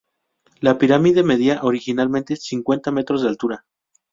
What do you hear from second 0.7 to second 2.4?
pirámide medía originalmente